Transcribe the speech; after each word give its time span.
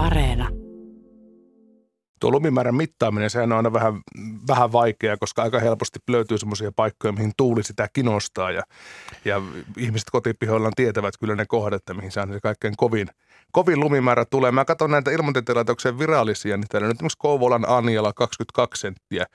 Areena. 0.00 0.48
Tuo 2.20 2.30
lumimäärän 2.30 2.74
mittaaminen, 2.74 3.30
sehän 3.30 3.52
on 3.52 3.56
aina 3.56 3.72
vähän, 3.72 4.00
vähän 4.48 4.72
vaikeaa, 4.72 5.16
koska 5.16 5.42
aika 5.42 5.60
helposti 5.60 5.98
löytyy 6.08 6.38
semmoisia 6.38 6.72
paikkoja, 6.72 7.12
mihin 7.12 7.32
tuuli 7.36 7.62
sitä 7.62 7.88
kinostaa 7.92 8.50
ja, 8.50 8.62
ja 9.24 9.42
ihmiset 9.76 10.10
kotipihoillaan 10.12 10.72
tietävät 10.76 11.14
kyllä 11.20 11.34
ne 11.36 11.46
kohdat, 11.46 11.82
mihin 11.92 12.12
se 12.12 12.20
kaikkein 12.42 12.76
kovin, 12.76 13.08
kovin 13.52 13.80
lumimäärä 13.80 14.24
tulee. 14.24 14.50
Mä 14.50 14.64
katson 14.64 14.90
näitä 14.90 15.10
ilmatieteen 15.10 15.98
virallisia, 15.98 16.56
niin 16.56 16.68
täällä 16.68 16.88
nyt 16.88 16.96
esimerkiksi 16.96 17.18
Kouvolan 17.18 17.64
Anjala 17.68 18.12
22 18.12 18.80
senttiä 18.80 19.26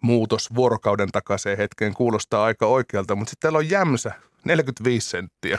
muutos 0.00 0.54
vuorokauden 0.54 1.12
takaiseen 1.12 1.58
hetkeen 1.58 1.94
kuulostaa 1.94 2.44
aika 2.44 2.66
oikealta, 2.66 3.14
mutta 3.14 3.30
sitten 3.30 3.42
täällä 3.42 3.58
on 3.58 3.70
Jämsä 3.70 4.12
45 4.46 5.08
senttiä. 5.08 5.58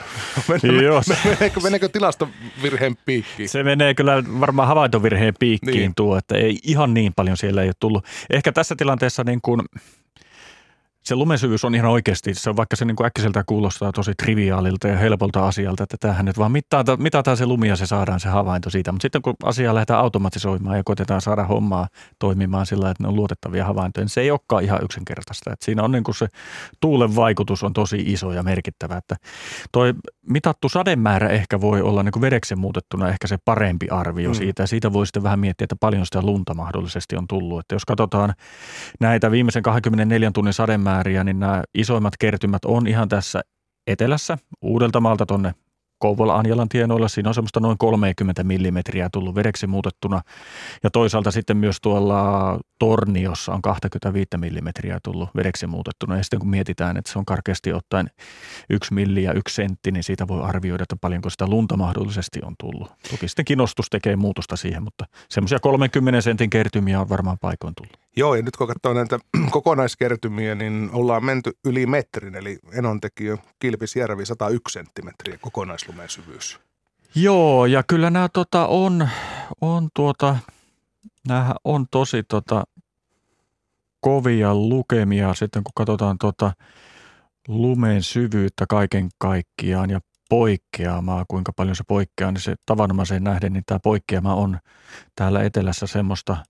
Joo. 0.82 1.02
Meneekö, 1.24 1.60
meneekö 1.60 1.88
tilastovirheen 1.88 2.96
piikkiin? 3.04 3.48
Se 3.48 3.62
menee 3.62 3.94
kyllä 3.94 4.22
varmaan 4.40 4.68
havaintovirheen 4.68 5.34
piikkiin 5.38 5.76
niin. 5.76 5.94
tuo, 5.94 6.16
että 6.16 6.36
ei 6.36 6.58
ihan 6.62 6.94
niin 6.94 7.12
paljon 7.16 7.36
siellä 7.36 7.62
ei 7.62 7.68
ole 7.68 7.74
tullut. 7.80 8.04
Ehkä 8.30 8.52
tässä 8.52 8.74
tilanteessa 8.76 9.24
niin 9.24 9.40
kuin– 9.42 9.60
se 11.08 11.14
lumensyvyys 11.14 11.64
on 11.64 11.74
ihan 11.74 11.90
oikeasti, 11.90 12.34
se 12.34 12.50
on 12.50 12.56
vaikka 12.56 12.76
se 12.76 12.84
niin 12.84 12.96
kuin 12.96 13.06
äkkiseltä 13.06 13.44
kuulostaa 13.46 13.92
tosi 13.92 14.12
triviaalilta 14.22 14.88
ja 14.88 14.96
helpolta 14.96 15.46
asialta, 15.46 15.82
että 15.82 15.96
tämähän 16.00 16.24
nyt 16.26 16.38
vaan 16.38 16.52
mitataan, 16.52 17.02
mitataan 17.02 17.36
se 17.36 17.46
lumi 17.46 17.68
ja 17.68 17.76
se 17.76 17.86
saadaan 17.86 18.20
se 18.20 18.28
havainto 18.28 18.70
siitä. 18.70 18.92
Mutta 18.92 19.02
sitten 19.02 19.22
kun 19.22 19.34
asiaa 19.44 19.74
lähdetään 19.74 20.00
automatisoimaan 20.00 20.76
ja 20.76 20.82
koitetaan 20.84 21.20
saada 21.20 21.44
hommaa 21.44 21.88
toimimaan 22.18 22.66
sillä, 22.66 22.90
että 22.90 23.02
ne 23.02 23.08
on 23.08 23.16
luotettavia 23.16 23.64
havaintoja, 23.64 24.04
niin 24.04 24.10
se 24.10 24.20
ei 24.20 24.30
olekaan 24.30 24.64
ihan 24.64 24.78
yksinkertaista. 24.82 25.52
Että 25.52 25.64
siinä 25.64 25.82
on 25.82 25.92
niin 25.92 26.04
kuin 26.04 26.14
se 26.14 26.26
tuulen 26.80 27.16
vaikutus 27.16 27.62
on 27.62 27.72
tosi 27.72 28.02
iso 28.06 28.32
ja 28.32 28.42
merkittävä. 28.42 28.96
Että 28.96 29.16
toi 29.72 29.94
mitattu 30.30 30.68
sademäärä 30.68 31.28
ehkä 31.28 31.60
voi 31.60 31.82
olla 31.82 32.02
niin 32.02 32.12
kuin 32.12 32.20
vedeksen 32.20 32.58
muutettuna 32.58 33.08
ehkä 33.08 33.26
se 33.26 33.38
parempi 33.44 33.88
arvio 33.90 34.28
mm. 34.28 34.34
siitä. 34.34 34.62
Ja 34.62 34.66
siitä 34.66 34.92
voi 34.92 35.06
sitten 35.06 35.22
vähän 35.22 35.38
miettiä, 35.38 35.64
että 35.64 35.76
paljon 35.80 36.06
sitä 36.06 36.22
lunta 36.22 36.54
mahdollisesti 36.54 37.16
on 37.16 37.28
tullut. 37.28 37.60
Että 37.60 37.74
jos 37.74 37.84
katsotaan 37.84 38.34
näitä 39.00 39.30
viimeisen 39.30 39.62
24 39.62 40.30
tunnin 40.30 40.52
sademäärä, 40.52 40.97
määriä, 40.98 41.24
niin 41.24 41.38
nämä 41.38 41.62
isoimmat 41.74 42.14
kertymät 42.18 42.64
on 42.64 42.86
ihan 42.86 43.08
tässä 43.08 43.40
etelässä, 43.86 44.38
Uudeltamaalta 44.62 45.26
tuonne 45.26 45.54
Kouvola-Anjalan 46.04 46.68
tienoilla. 46.68 47.08
Siinä 47.08 47.30
on 47.30 47.34
semmoista 47.34 47.60
noin 47.60 47.78
30 47.78 48.44
millimetriä 48.44 49.08
tullut 49.12 49.34
vedeksi 49.34 49.66
muutettuna. 49.66 50.20
Ja 50.82 50.90
toisaalta 50.90 51.30
sitten 51.30 51.56
myös 51.56 51.76
tuolla 51.82 52.58
Torniossa 52.78 53.52
on 53.52 53.62
25 53.62 54.28
millimetriä 54.36 54.98
tullut 55.04 55.28
vedeksi 55.36 55.66
muutettuna. 55.66 56.16
Ja 56.16 56.22
sitten 56.22 56.38
kun 56.38 56.50
mietitään, 56.50 56.96
että 56.96 57.12
se 57.12 57.18
on 57.18 57.24
karkeasti 57.24 57.72
ottaen 57.72 58.10
yksi 58.70 58.94
milli 58.94 59.22
ja 59.22 59.32
yksi 59.32 59.54
sentti, 59.54 59.90
niin 59.92 60.04
siitä 60.04 60.28
voi 60.28 60.42
arvioida, 60.42 60.82
että 60.82 60.96
paljonko 61.00 61.30
sitä 61.30 61.46
lunta 61.46 61.76
mahdollisesti 61.76 62.40
on 62.42 62.54
tullut. 62.58 62.92
Toki 63.10 63.28
sitten 63.28 63.44
kinostus 63.44 63.86
tekee 63.90 64.16
muutosta 64.16 64.56
siihen, 64.56 64.82
mutta 64.82 65.04
semmoisia 65.28 65.60
30 65.60 66.20
sentin 66.20 66.50
kertymiä 66.50 67.00
on 67.00 67.08
varmaan 67.08 67.38
paikoin 67.40 67.74
tullut. 67.74 68.07
Joo, 68.16 68.34
ja 68.34 68.42
nyt 68.42 68.56
kun 68.56 68.66
katsoo 68.66 68.94
näitä 68.94 69.18
kokonaiskertymiä, 69.50 70.54
niin 70.54 70.90
ollaan 70.92 71.24
menty 71.24 71.52
yli 71.64 71.86
metrin, 71.86 72.34
eli 72.34 72.58
Enontekijö 72.72 73.36
Kilpisjärvi 73.58 74.26
101 74.26 74.72
senttimetriä 74.72 75.38
kokonaislumen 75.40 76.08
syvyys. 76.08 76.60
Joo, 77.14 77.66
ja 77.66 77.82
kyllä 77.82 78.10
nämä 78.10 78.28
tota, 78.28 78.66
on, 78.66 79.08
on 79.60 79.88
tuota, 79.94 80.36
on 81.64 81.86
tosi 81.90 82.22
tota, 82.22 82.64
kovia 84.00 84.54
lukemia 84.54 85.34
sitten, 85.34 85.64
kun 85.64 85.72
katsotaan 85.74 86.18
tota, 86.18 86.52
lumen 87.48 88.02
syvyyttä 88.02 88.64
kaiken 88.68 89.08
kaikkiaan 89.18 89.90
ja 89.90 90.00
poikkeamaa, 90.28 91.24
kuinka 91.28 91.52
paljon 91.52 91.76
se 91.76 91.84
poikkeaa, 91.88 92.32
niin 92.32 92.40
se 92.40 92.54
tavanomaiseen 92.66 93.24
nähden, 93.24 93.52
niin 93.52 93.64
tämä 93.66 93.78
poikkeama 93.82 94.34
on 94.34 94.58
täällä 95.16 95.42
etelässä 95.42 95.86
semmoista– 95.86 96.36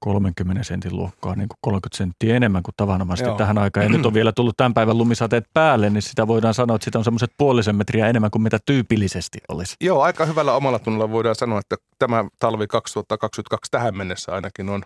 30 0.00 0.62
sentin 0.62 0.96
luokkaa, 0.96 1.34
niin 1.34 1.48
kuin 1.48 1.58
30 1.60 1.96
senttiä 1.96 2.36
enemmän 2.36 2.62
kuin 2.62 2.74
tavanomaisesti 2.76 3.28
Joo. 3.28 3.38
tähän 3.38 3.58
aikaan. 3.58 3.86
Ja 3.86 3.90
nyt 3.90 4.06
on 4.06 4.14
vielä 4.14 4.32
tullut 4.32 4.56
tämän 4.56 4.74
päivän 4.74 4.98
lumisateet 4.98 5.44
päälle, 5.54 5.90
niin 5.90 6.02
sitä 6.02 6.26
voidaan 6.26 6.54
sanoa, 6.54 6.76
että 6.76 6.84
sitä 6.84 6.98
on 6.98 7.04
semmoiset 7.04 7.32
puolisen 7.38 7.76
metriä 7.76 8.08
enemmän 8.08 8.30
kuin 8.30 8.42
mitä 8.42 8.58
tyypillisesti 8.66 9.38
olisi. 9.48 9.76
Joo, 9.80 10.02
aika 10.02 10.24
hyvällä 10.24 10.52
omalla 10.52 10.78
tunnolla 10.78 11.10
voidaan 11.10 11.34
sanoa, 11.34 11.58
että 11.58 11.76
tämä 11.98 12.24
talvi 12.38 12.66
2022 12.66 13.70
tähän 13.70 13.96
mennessä 13.96 14.32
ainakin 14.32 14.68
on 14.68 14.82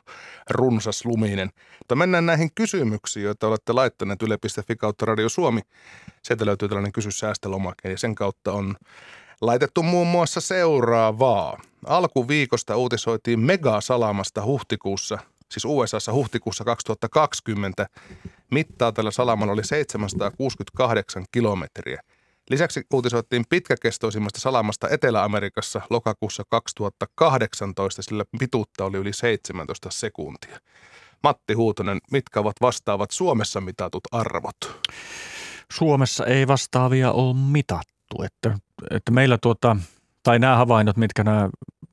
runsas 0.50 1.04
luminen. 1.04 1.50
Mutta 1.78 1.96
mennään 1.96 2.26
näihin 2.26 2.50
kysymyksiin, 2.54 3.24
joita 3.24 3.46
olette 3.46 3.72
laittaneet 3.72 4.22
yle.fi 4.22 4.76
kautta 4.76 5.06
Radio 5.06 5.28
Suomi. 5.28 5.60
Sieltä 6.22 6.46
löytyy 6.46 6.68
tällainen 6.68 6.92
kysy 6.92 7.10
säästölomake 7.10 7.90
ja 7.90 7.98
sen 7.98 8.14
kautta 8.14 8.52
on 8.52 8.74
laitettu 9.46 9.82
muun 9.82 10.06
muassa 10.06 10.40
seuraavaa. 10.40 11.60
Alkuviikosta 11.86 12.76
uutisoitiin 12.76 13.40
megasalamasta 13.40 14.44
huhtikuussa, 14.44 15.18
siis 15.50 15.64
USAssa 15.64 16.12
huhtikuussa 16.12 16.64
2020. 16.64 17.86
Mittaa 18.50 18.92
tällä 18.92 19.10
salamalla 19.10 19.52
oli 19.52 19.64
768 19.64 21.24
kilometriä. 21.32 22.02
Lisäksi 22.50 22.82
uutisoitiin 22.94 23.44
pitkäkestoisimmasta 23.48 24.40
salamasta 24.40 24.88
Etelä-Amerikassa 24.88 25.80
lokakuussa 25.90 26.42
2018, 26.48 28.02
sillä 28.02 28.24
pituutta 28.38 28.84
oli 28.84 28.96
yli 28.96 29.12
17 29.12 29.88
sekuntia. 29.92 30.58
Matti 31.22 31.54
Huutonen, 31.54 31.98
mitkä 32.10 32.40
ovat 32.40 32.56
vastaavat 32.60 33.10
Suomessa 33.10 33.60
mitatut 33.60 34.02
arvot? 34.12 34.56
Suomessa 35.72 36.26
ei 36.26 36.48
vastaavia 36.48 37.12
ole 37.12 37.36
mitattu, 37.36 38.22
että 38.24 38.58
että 38.90 39.10
meillä 39.10 39.38
tuota, 39.38 39.76
tai 40.22 40.38
nämä 40.38 40.56
havainnot, 40.56 40.96
mitkä 40.96 41.24
nämä 41.24 41.48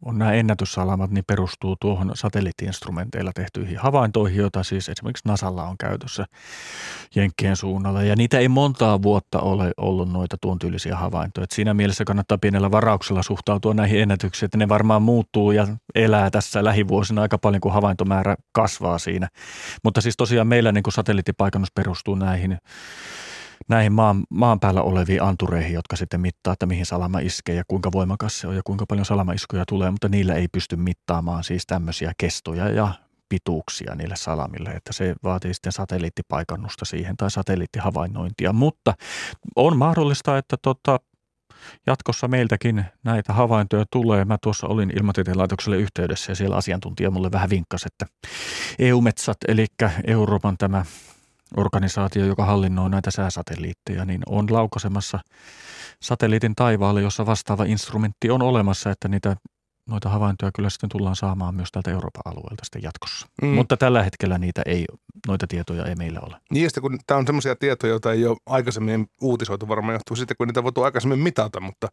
on 0.06 0.18
nämä 0.18 0.34
ennätyssalamat, 0.34 1.12
niin 1.12 1.24
perustuu 1.28 1.76
tuohon 1.82 2.12
satelliittiinstrumenteilla 2.14 3.32
tehtyihin 3.36 3.78
havaintoihin, 3.78 4.38
joita 4.38 4.64
siis 4.64 4.90
esimerkiksi 4.90 5.28
Nasalla 5.28 5.64
on 5.64 5.78
käytössä 5.78 6.26
Jenkkien 7.16 7.56
suunnalla. 7.56 8.04
Ja 8.04 8.16
niitä 8.16 8.40
ei 8.40 8.48
montaa 8.48 9.02
vuotta 9.02 9.40
ole 9.40 9.72
ollut 9.78 10.12
noita 10.12 10.38
tuon 10.42 10.60
tyylisiä 10.60 10.96
havaintoja. 10.96 11.44
Et 11.44 11.52
siinä 11.52 11.74
mielessä 11.74 12.06
kannattaa 12.06 12.38
pienellä 12.38 12.72
varauksella 12.72 13.24
suhtautua 13.24 13.74
näihin 13.74 14.02
ennätyksiin, 14.02 14.48
että 14.48 14.58
ne 14.58 14.70
varmaan 14.70 15.02
muuttuu 15.02 15.52
ja 15.52 15.68
elää 15.96 16.30
tässä 16.30 16.64
lähivuosina 16.64 17.22
aika 17.22 17.38
paljon, 17.38 17.62
kun 17.62 17.74
havaintomäärä 17.74 18.36
kasvaa 18.52 18.98
siinä. 18.98 19.28
Mutta 19.84 20.02
siis 20.02 20.18
tosiaan 20.18 20.48
meillä 20.48 20.72
niin 20.72 20.84
satelliittipaikannus 20.90 21.72
perustuu 21.76 22.16
näihin 22.16 22.58
näihin 23.72 23.94
maan, 23.94 24.24
maan 24.30 24.60
päällä 24.60 24.82
oleviin 24.82 25.24
antureihin, 25.24 25.74
jotka 25.74 25.96
sitten 25.96 26.22
mittaa, 26.22 26.54
että 26.54 26.66
mihin 26.66 26.86
salama 26.86 27.20
iskee 27.20 27.56
ja 27.56 27.64
kuinka 27.68 27.92
voimakas 27.92 28.40
se 28.40 28.48
on 28.48 28.56
ja 28.56 28.62
kuinka 28.66 28.86
paljon 28.86 29.06
salamaiskuja 29.06 29.64
tulee, 29.68 29.92
mutta 29.92 30.10
niillä 30.10 30.34
ei 30.34 30.48
pysty 30.48 30.76
mittaamaan 30.76 31.44
siis 31.44 31.64
tämmöisiä 31.68 32.12
kestoja 32.18 32.70
ja 32.70 32.94
pituuksia 33.30 33.96
niille 33.96 34.16
salamille, 34.16 34.70
että 34.70 34.94
se 34.94 35.16
vaatii 35.24 35.54
sitten 35.54 35.72
satelliittipaikannusta 35.72 36.86
siihen 36.86 37.18
tai 37.18 37.32
satelliittihavainnointia, 37.32 38.54
mutta 38.54 38.94
on 39.56 39.78
mahdollista, 39.78 40.38
että 40.38 40.58
tota, 40.62 41.00
jatkossa 41.88 42.28
meiltäkin 42.28 42.86
näitä 43.04 43.34
havaintoja 43.34 43.86
tulee. 43.92 44.26
Mä 44.26 44.38
tuossa 44.44 44.68
olin 44.68 44.92
ilmatieteen 44.98 45.38
laitokselle 45.38 45.78
yhteydessä 45.78 46.32
ja 46.32 46.36
siellä 46.36 46.56
asiantuntija 46.56 47.12
mulle 47.12 47.32
vähän 47.32 47.50
vinkkasi, 47.50 47.88
että 47.88 48.06
EU-metsät, 48.80 49.38
eli 49.48 49.66
Euroopan 50.08 50.58
tämä 50.58 50.86
organisaatio, 51.58 52.26
joka 52.26 52.46
hallinnoi 52.46 52.90
näitä 52.90 53.12
sääsatelliitteja, 53.12 54.06
niin 54.06 54.22
on 54.26 54.48
laukasemassa 54.50 55.20
satelliitin 56.02 56.56
taivaalle, 56.56 57.02
jossa 57.02 57.26
vastaava 57.26 57.64
instrumentti 57.64 58.30
on 58.30 58.42
olemassa, 58.42 58.92
että 58.92 59.08
niitä 59.08 59.36
noita 59.90 60.10
havaintoja 60.10 60.52
kyllä 60.56 60.70
sitten 60.70 60.90
tullaan 60.90 61.16
saamaan 61.16 61.56
myös 61.56 61.72
tältä 61.72 61.92
Euroopan 61.92 62.22
alueelta 62.26 62.66
sitten 62.66 62.84
jatkossa. 62.84 63.28
Mm. 63.42 63.48
Mutta 63.48 63.78
tällä 63.78 64.04
hetkellä 64.04 64.38
niitä 64.38 64.62
ei, 64.66 64.86
noita 65.28 65.48
tietoja 65.48 65.86
ei 65.86 65.96
meillä 65.96 66.20
ole. 66.20 66.38
Niin 66.52 66.70
ja 66.76 66.82
kun 66.82 67.00
tämä 67.08 67.18
on 67.18 67.28
sellaisia 67.28 67.56
tietoja, 67.56 67.92
joita 67.92 68.12
ei 68.12 68.26
ole 68.26 68.38
aikaisemmin 68.46 69.08
uutisoitu, 69.22 69.68
varmaan 69.68 69.94
johtuu 69.94 70.16
sitten, 70.16 70.38
kun 70.38 70.48
niitä 70.48 70.64
voitu 70.64 70.84
aikaisemmin 70.84 71.20
mitata, 71.20 71.60
mutta 71.60 71.88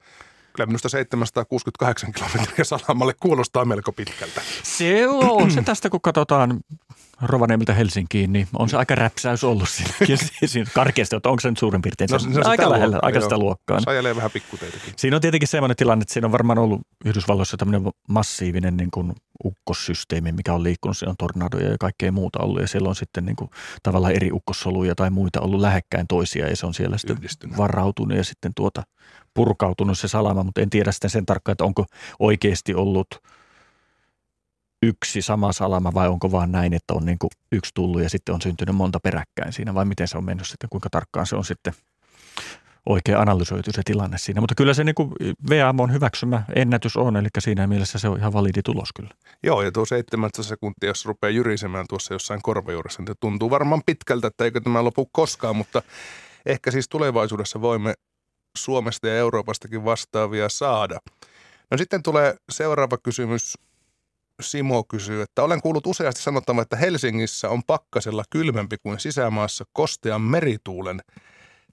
kyllä 0.52 0.66
minusta 0.66 0.88
768 0.88 2.12
kilometriä 2.12 2.64
salamalle 2.64 3.14
kuulostaa 3.20 3.64
melko 3.64 3.92
pitkältä. 3.92 4.40
Se 4.62 5.08
on 5.08 5.50
se 5.50 5.62
tästä, 5.62 5.90
kun 5.90 6.00
katsotaan 6.00 6.60
Rovaniemeltä 7.22 7.74
Helsinkiin, 7.74 8.32
niin 8.32 8.48
on 8.58 8.68
se 8.68 8.76
aika 8.76 8.94
räpsäys 8.94 9.44
ollut 9.44 9.68
siinä, 9.68 9.92
siinä 10.46 10.70
karkeasti, 10.74 11.16
että 11.16 11.28
onko 11.28 11.40
se 11.40 11.50
nyt 11.50 11.58
suurin 11.58 11.82
piirtein 11.82 12.08
no, 12.10 12.18
se, 12.18 12.32
se 12.32 12.40
aika 12.44 12.70
lähellä, 12.70 12.94
luokka, 12.94 13.06
aika 13.06 13.20
sitä 13.20 13.38
luokkaa. 13.38 13.80
Se 13.80 13.90
ajelee 13.90 14.16
vähän 14.16 14.30
pikkuteitäkin. 14.30 14.92
Siinä 14.96 15.16
on 15.16 15.20
tietenkin 15.20 15.48
sellainen 15.48 15.76
tilanne, 15.76 16.02
että 16.02 16.12
siinä 16.12 16.26
on 16.26 16.32
varmaan 16.32 16.58
ollut 16.58 16.80
Yhdysvalloissa 17.04 17.56
tämmöinen 17.56 17.92
massiivinen 18.08 18.76
niin 18.76 18.90
kuin 18.90 19.12
ukkossysteemi, 19.44 20.32
mikä 20.32 20.54
on 20.54 20.62
liikkunut. 20.62 20.96
Siellä 20.96 21.10
on 21.10 21.16
tornadoja 21.16 21.70
ja 21.70 21.78
kaikkea 21.80 22.12
muuta 22.12 22.38
ollut 22.38 22.60
ja 22.60 22.68
siellä 22.68 22.88
on 22.88 22.96
sitten 22.96 23.24
niin 23.26 23.36
kuin, 23.36 23.50
tavallaan 23.82 24.14
eri 24.14 24.32
ukkossoluja 24.32 24.94
tai 24.94 25.10
muita 25.10 25.40
ollut 25.40 25.60
lähekkäin 25.60 26.06
toisia 26.06 26.48
ja 26.48 26.56
se 26.56 26.66
on 26.66 26.74
siellä 26.74 26.98
sitten 26.98 27.16
Yhdistynyt. 27.16 27.56
varautunut 27.56 28.16
ja 28.16 28.24
sitten 28.24 28.52
tuota 28.54 28.82
purkautunut 29.34 29.98
se 29.98 30.08
salama, 30.08 30.42
mutta 30.42 30.60
en 30.60 30.70
tiedä 30.70 30.92
sitten 30.92 31.10
sen 31.10 31.26
tarkkaan, 31.26 31.52
että 31.52 31.64
onko 31.64 31.86
oikeasti 32.18 32.74
ollut– 32.74 33.08
yksi 34.82 35.22
sama 35.22 35.52
salama 35.52 35.94
vai 35.94 36.08
onko 36.08 36.32
vaan 36.32 36.52
näin, 36.52 36.74
että 36.74 36.94
on 36.94 37.04
niin 37.04 37.18
kuin 37.18 37.30
yksi 37.52 37.70
tullut 37.74 38.02
ja 38.02 38.10
sitten 38.10 38.34
on 38.34 38.42
syntynyt 38.42 38.76
monta 38.76 39.00
peräkkäin 39.00 39.52
siinä 39.52 39.74
vai 39.74 39.84
miten 39.84 40.08
se 40.08 40.18
on 40.18 40.24
mennyt 40.24 40.46
sitten, 40.46 40.70
kuinka 40.70 40.90
tarkkaan 40.90 41.26
se 41.26 41.36
on 41.36 41.44
sitten 41.44 41.72
oikein 42.86 43.18
analysoitu 43.18 43.70
se 43.72 43.82
tilanne 43.84 44.18
siinä. 44.18 44.40
Mutta 44.40 44.54
kyllä 44.54 44.74
se 44.74 44.84
niin 44.84 44.94
kuin 44.94 45.12
VM 45.50 45.80
on 45.80 45.92
hyväksymä 45.92 46.42
ennätys 46.54 46.96
on, 46.96 47.16
eli 47.16 47.28
siinä 47.38 47.66
mielessä 47.66 47.98
se 47.98 48.08
on 48.08 48.18
ihan 48.18 48.32
validi 48.32 48.62
tulos 48.62 48.92
kyllä. 48.92 49.10
Joo, 49.42 49.62
ja 49.62 49.72
tuo 49.72 49.84
17 49.84 50.42
sekuntia, 50.42 50.90
jos 50.90 51.06
rupeaa 51.06 51.30
jyrisemään 51.30 51.84
tuossa 51.88 52.14
jossain 52.14 52.42
korvajuuressa, 52.42 53.02
niin 53.02 53.16
tuntuu 53.20 53.50
varmaan 53.50 53.82
pitkältä, 53.86 54.26
että 54.26 54.44
eikö 54.44 54.60
tämä 54.60 54.84
lopu 54.84 55.08
koskaan, 55.12 55.56
mutta 55.56 55.82
ehkä 56.46 56.70
siis 56.70 56.88
tulevaisuudessa 56.88 57.60
voimme 57.60 57.94
Suomesta 58.58 59.08
ja 59.08 59.16
Euroopastakin 59.16 59.84
vastaavia 59.84 60.48
saada. 60.48 60.98
No 61.70 61.78
sitten 61.78 62.02
tulee 62.02 62.36
seuraava 62.50 62.98
kysymys. 63.02 63.58
Simo 64.42 64.84
kysyy, 64.84 65.22
että 65.22 65.42
olen 65.42 65.62
kuullut 65.62 65.86
useasti 65.86 66.22
sanottavan, 66.22 66.62
että 66.62 66.76
Helsingissä 66.76 67.48
on 67.48 67.62
pakkasella 67.66 68.24
kylmempi 68.30 68.76
kuin 68.82 69.00
sisämaassa 69.00 69.64
kostean 69.72 70.22
merituulen 70.22 71.00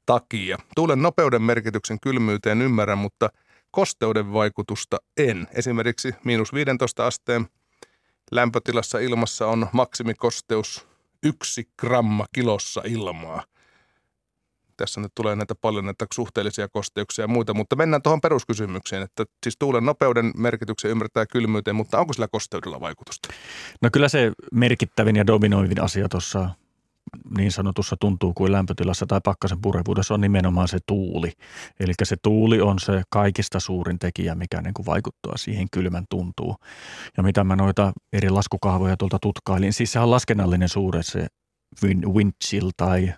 takia. 0.05 0.57
Tuulen 0.75 1.01
nopeuden 1.01 1.41
merkityksen 1.41 1.99
kylmyyteen 1.99 2.61
ymmärrän, 2.61 2.97
mutta 2.97 3.29
kosteuden 3.71 4.33
vaikutusta 4.33 4.97
en. 5.17 5.47
Esimerkiksi 5.51 6.15
miinus 6.23 6.53
15 6.53 7.07
asteen 7.07 7.47
lämpötilassa 8.31 8.99
ilmassa 8.99 9.47
on 9.47 9.67
maksimikosteus 9.71 10.87
yksi 11.23 11.69
gramma 11.79 12.25
kilossa 12.33 12.81
ilmaa 12.85 13.43
tässä 14.77 15.01
nyt 15.01 15.11
tulee 15.15 15.35
näitä 15.35 15.55
paljon 15.55 15.85
näitä 15.85 16.05
suhteellisia 16.13 16.67
kosteuksia 16.67 17.23
ja 17.23 17.27
muita, 17.27 17.53
mutta 17.53 17.75
mennään 17.75 18.01
tuohon 18.01 18.21
peruskysymykseen, 18.21 19.03
että 19.03 19.25
siis 19.43 19.55
tuulen 19.59 19.85
nopeuden 19.85 20.31
merkityksen 20.37 20.91
ymmärtää 20.91 21.25
kylmyyteen, 21.25 21.75
mutta 21.75 21.99
onko 21.99 22.13
sillä 22.13 22.27
kosteudella 22.27 22.79
vaikutusta? 22.79 23.29
No 23.81 23.89
kyllä 23.93 24.09
se 24.09 24.31
merkittävin 24.51 25.15
ja 25.15 25.27
dominoivin 25.27 25.81
asia 25.81 26.09
tuossa 26.09 26.49
niin 27.37 27.51
sanotussa 27.51 27.95
tuntuu 27.99 28.33
kuin 28.33 28.51
lämpötilassa 28.51 29.05
tai 29.05 29.21
pakkasen 29.23 29.61
purevuudessa 29.61 30.13
on 30.13 30.21
nimenomaan 30.21 30.67
se 30.67 30.77
tuuli. 30.87 31.31
Eli 31.79 31.93
se 32.03 32.15
tuuli 32.21 32.61
on 32.61 32.79
se 32.79 33.01
kaikista 33.09 33.59
suurin 33.59 33.99
tekijä, 33.99 34.35
mikä 34.35 34.61
niin 34.61 34.73
kuin 34.73 34.85
vaikuttaa 34.85 35.37
siihen 35.37 35.67
kylmän 35.71 36.05
tuntuu. 36.09 36.55
Ja 37.17 37.23
mitä 37.23 37.43
mä 37.43 37.55
noita 37.55 37.93
eri 38.13 38.29
laskukahvoja 38.29 38.97
tuolta 38.97 39.17
tutkailin, 39.21 39.73
siis 39.73 39.91
se 39.91 39.99
on 39.99 40.11
laskennallinen 40.11 40.69
suure 40.69 41.03
se 41.03 41.27
wind 41.83 42.33
chill 42.45 42.71
tai 42.77 43.13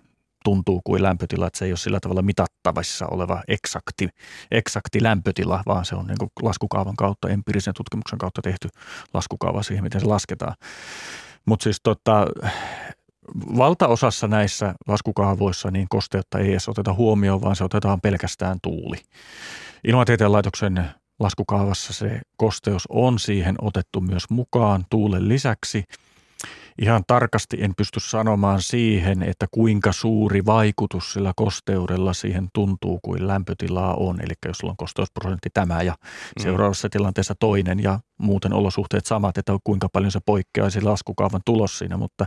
tuntuu 0.47 0.81
kuin 0.83 1.03
lämpötila, 1.03 1.47
että 1.47 1.59
se 1.59 1.65
ei 1.65 1.71
ole 1.71 1.77
sillä 1.77 1.99
tavalla 1.99 2.21
mitattavissa 2.21 3.07
oleva 3.07 3.43
eksakti, 3.47 4.09
eksakti 4.51 5.03
lämpötila, 5.03 5.63
vaan 5.65 5.85
se 5.85 5.95
on 5.95 6.07
niin 6.07 6.17
kuin 6.17 6.29
laskukaavan 6.41 6.95
kautta, 6.95 7.29
empiirisen 7.29 7.73
tutkimuksen 7.73 8.19
kautta 8.19 8.41
tehty 8.41 8.69
laskukaava 9.13 9.63
siihen, 9.63 9.83
miten 9.83 10.01
se 10.01 10.07
lasketaan. 10.07 10.53
Mutta 11.45 11.63
siis 11.63 11.79
tota, 11.83 12.25
valtaosassa 13.57 14.27
näissä 14.27 14.73
laskukaavoissa 14.87 15.71
niin 15.71 15.87
kosteutta 15.89 16.39
ei 16.39 16.51
edes 16.51 16.69
oteta 16.69 16.93
huomioon, 16.93 17.41
vaan 17.41 17.55
se 17.55 17.63
otetaan 17.63 18.01
pelkästään 18.01 18.57
tuuli. 18.63 18.97
Ilmatieteen 19.83 20.31
laitoksen 20.31 20.89
laskukaavassa 21.19 21.93
se 21.93 22.21
kosteus 22.37 22.83
on 22.89 23.19
siihen 23.19 23.55
otettu 23.61 24.01
myös 24.01 24.29
mukaan 24.29 24.85
tuulen 24.89 25.29
lisäksi– 25.29 25.83
Ihan 26.81 27.03
tarkasti 27.07 27.57
en 27.59 27.73
pysty 27.77 27.99
sanomaan 27.99 28.61
siihen, 28.61 29.23
että 29.23 29.45
kuinka 29.51 29.91
suuri 29.91 30.45
vaikutus 30.45 31.13
sillä 31.13 31.33
kosteudella 31.35 32.13
siihen 32.13 32.47
tuntuu 32.53 32.99
kuin 33.01 33.27
lämpötilaa 33.27 33.93
on. 33.93 34.21
Eli 34.21 34.33
jos 34.45 34.57
sulla 34.57 34.71
on 34.71 34.77
kosteusprosentti 34.77 35.49
tämä 35.53 35.81
ja 35.81 35.91
mm. 35.91 36.43
seuraavassa 36.43 36.89
tilanteessa 36.89 37.35
toinen 37.39 37.83
ja 37.83 37.99
muuten 38.17 38.53
olosuhteet 38.53 39.05
samat, 39.05 39.37
että 39.37 39.57
kuinka 39.63 39.89
paljon 39.93 40.11
se 40.11 40.19
poikkeaa 40.25 40.69
se 40.69 40.81
laskukaavan 40.81 41.41
tulos 41.45 41.79
siinä. 41.79 41.97
Mutta 41.97 42.25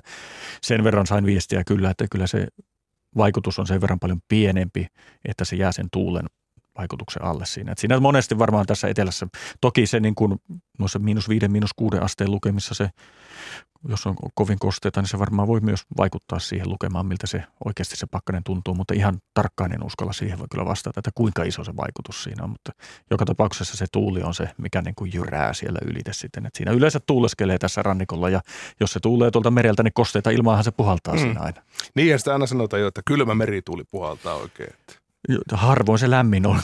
sen 0.63 0.85
verran 0.85 1.07
sain 1.07 1.27
viestiä 1.27 1.63
kyllä, 1.67 1.91
että 1.91 2.07
kyllä 2.11 2.27
se 2.27 2.47
vaikutus 3.17 3.59
on 3.59 3.67
sen 3.67 3.81
verran 3.81 3.99
paljon 3.99 4.21
pienempi, 4.29 4.87
että 5.25 5.45
se 5.45 5.57
jää 5.57 5.73
sen 5.73 5.87
tuulen 5.93 6.27
vaikutuksen 6.79 7.25
alle 7.25 7.47
siinä. 7.47 7.73
Et 7.73 7.79
siinä 7.79 8.01
monesti 8.01 8.39
varmaan 8.39 8.67
tässä 8.67 8.89
etelässä, 8.89 9.27
toki 9.61 9.87
se 9.87 10.01
niin 10.01 10.15
kuin 10.15 10.39
noissa 10.79 10.99
miinus 10.99 11.29
viiden, 11.29 11.53
miinus 11.53 11.71
kuuden 11.77 12.03
asteen 12.03 12.31
lukemissa 12.31 12.75
se 12.75 12.91
jos 13.89 14.07
on 14.07 14.17
kovin 14.35 14.59
kosteita, 14.59 15.01
niin 15.01 15.09
se 15.09 15.19
varmaan 15.19 15.49
voi 15.49 15.61
myös 15.61 15.85
vaikuttaa 15.97 16.39
siihen 16.39 16.71
lukemaan, 16.71 17.07
miltä 17.07 17.27
se 17.27 17.45
oikeasti 17.65 17.97
se 17.97 18.07
pakkanen 18.07 18.45
tuntuu, 18.45 18.75
mutta 18.75 18.95
ihan 18.95 19.19
tarkkaan 19.35 19.73
en 19.73 19.85
uskalla 19.85 20.13
siihen 20.13 20.39
voi 20.39 20.47
kyllä 20.51 20.65
vastata, 20.65 21.01
että 21.01 21.11
kuinka 21.15 21.43
iso 21.43 21.65
se 21.65 21.77
vaikutus 21.77 22.23
siinä 22.23 22.45
on, 22.45 22.51
mutta 22.51 22.73
joka 23.11 23.25
tapauksessa 23.25 23.77
se 23.77 23.87
tuuli 23.93 24.23
on 24.23 24.35
se, 24.35 24.49
mikä 24.59 24.83
niin 24.83 24.95
kuin 24.95 25.11
jyrää 25.15 25.53
siellä 25.53 25.79
ylite 25.85 26.13
sitten, 26.13 26.47
että 26.47 26.57
siinä 26.57 26.73
yleensä 26.73 27.01
tuuleskelee 27.07 27.59
tässä 27.59 27.83
rannikolla 27.83 28.31
ja 28.31 28.41
jos 28.81 28.93
se 28.93 29.01
tuulee 29.01 29.31
tuolta 29.31 29.51
mereltä, 29.51 29.83
niin 29.83 29.95
kosteita 29.95 30.31
ilmaahan 30.31 30.65
se 30.65 30.71
puhaltaa 30.71 31.15
mm. 31.15 31.21
siinä 31.21 31.41
aina. 31.41 31.63
Niin 31.95 32.09
ja 32.09 32.19
sitä 32.19 32.33
aina 32.33 32.47
sanotaan 32.47 32.81
jo, 32.81 32.89
että 32.89 33.03
kylmä 33.07 33.35
merituuli 33.35 33.85
puhaltaa 33.91 34.35
oikein. 34.35 34.75
Harvoin 35.53 35.99
se 35.99 36.11
lämmin 36.11 36.47
on. 36.47 36.61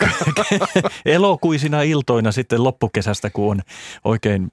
Elokuisina 1.04 1.82
iltoina 1.82 2.32
sitten 2.32 2.64
loppukesästä, 2.64 3.30
kun 3.30 3.50
on 3.50 3.60
oikein 4.04 4.50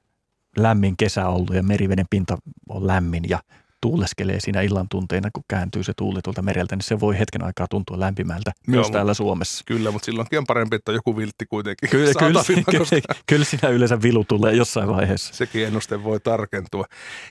lämmin 0.58 0.98
kesä 0.98 1.28
ollut 1.28 1.56
ja 1.56 1.64
meriveden 1.64 2.06
pinta 2.10 2.38
on 2.70 2.88
lämmin 2.88 3.24
ja 3.30 3.40
tuuleskelee 3.84 4.40
siinä 4.40 4.62
illan 4.62 4.90
tunteina, 4.90 5.30
kun 5.34 5.44
kääntyy 5.48 5.84
se 5.84 5.94
tuuli 5.98 6.20
tuolta 6.24 6.42
mereltä, 6.42 6.76
niin 6.76 6.84
se 6.84 7.00
voi 7.00 7.20
hetken 7.20 7.44
aikaa 7.44 7.68
tuntua 7.68 8.00
lämpimältä 8.00 8.52
myös 8.68 8.88
Joo, 8.88 8.92
täällä 8.92 9.14
Suomessa. 9.14 9.64
Kyllä, 9.68 9.92
mutta 9.92 10.06
silloinkin 10.06 10.40
on 10.40 10.46
parempi, 10.46 10.76
että 10.76 10.92
joku 10.92 11.18
viltti 11.18 11.46
kuitenkin 11.46 11.90
Kyllä, 11.90 12.14
kyllä, 12.20 12.44
koska... 12.80 13.14
kyllä 13.26 13.46
siinä 13.46 13.70
yleensä 13.70 14.02
vilu 14.02 14.24
tulee 14.24 14.54
jossain 14.54 14.90
vaiheessa. 14.90 15.34
Sekin 15.34 15.68
ennuste 15.68 16.04
voi 16.04 16.20
tarkentua. 16.20 16.86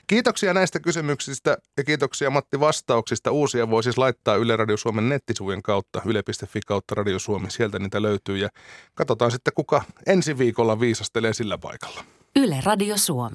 Kiitoksia 0.07 0.53
näistä 0.53 0.79
kysymyksistä 0.79 1.57
ja 1.77 1.83
kiitoksia 1.83 2.29
Matti 2.29 2.59
vastauksista. 2.59 3.31
Uusia 3.31 3.69
voi 3.69 3.83
siis 3.83 3.97
laittaa 3.97 4.35
Yle 4.35 4.55
Radio 4.55 4.77
Suomen 4.77 5.09
nettisivujen 5.09 5.61
kautta, 5.61 6.01
yle.fi 6.05 6.59
kautta 6.65 6.95
Radio 6.95 7.19
Suomi. 7.19 7.51
Sieltä 7.51 7.79
niitä 7.79 8.01
löytyy 8.01 8.37
ja 8.37 8.49
katsotaan 8.95 9.31
sitten, 9.31 9.53
kuka 9.55 9.81
ensi 10.07 10.37
viikolla 10.37 10.79
viisastelee 10.79 11.33
sillä 11.33 11.57
paikalla. 11.57 12.03
Yle 12.35 12.61
Radio 12.61 12.97
Suomi. 12.97 13.31